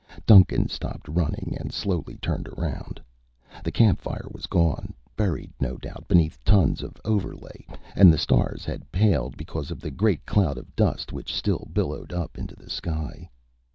Duncan 0.25 0.67
stopped 0.67 1.07
running 1.07 1.55
and 1.59 1.71
slowly 1.71 2.17
turned 2.17 2.47
around. 2.47 2.99
The 3.63 3.71
campfire 3.71 4.25
was 4.31 4.47
gone, 4.47 4.95
buried, 5.15 5.51
no 5.59 5.77
doubt, 5.77 6.07
beneath 6.07 6.43
tons 6.43 6.81
of 6.81 6.97
overlay, 7.05 7.67
and 7.95 8.11
the 8.11 8.17
stars 8.17 8.65
had 8.65 8.91
paled 8.91 9.37
because 9.37 9.69
of 9.69 9.79
the 9.79 9.91
great 9.91 10.25
cloud 10.25 10.57
of 10.57 10.75
dust 10.75 11.13
which 11.13 11.35
still 11.35 11.67
billowed 11.71 12.11
up 12.13 12.39
into 12.39 12.55
the 12.55 12.71
sky. 12.71 13.29